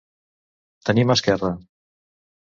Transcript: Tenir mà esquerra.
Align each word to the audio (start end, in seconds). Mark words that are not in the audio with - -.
Tenir 0.89 1.03
mà 1.11 1.19
esquerra. 1.19 1.53